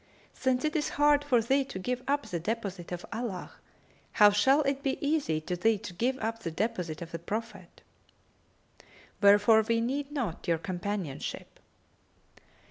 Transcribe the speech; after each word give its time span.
Since 0.33 0.65
it 0.65 0.75
is 0.75 0.89
hard 0.97 1.23
for 1.23 1.43
thee 1.43 1.63
to 1.65 1.77
give 1.77 2.01
up 2.07 2.25
the 2.25 2.39
deposit 2.39 2.91
of 2.91 3.05
Allah, 3.13 3.51
how 4.13 4.31
shall 4.31 4.63
it 4.63 4.81
be 4.81 4.97
easy 4.99 5.39
to 5.41 5.55
thee 5.55 5.77
to 5.77 5.93
give 5.93 6.17
up 6.17 6.39
the 6.41 6.49
deposit 6.49 7.03
of 7.03 7.11
the 7.11 7.19
Prophet?[FN#274] 7.19 8.85
Wherefore 9.21 9.61
we 9.61 9.79
need 9.79 10.11
not 10.11 10.47
your 10.47 10.57
companionship." 10.57 11.59